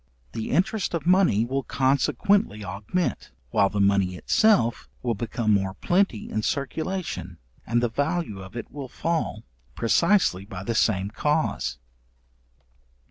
[0.31, 6.27] The interest of money will consequently augment, while the money itself will become more plenty
[6.31, 9.43] in circulation, and the value of it will fall,
[9.75, 11.77] precisely by the same cause.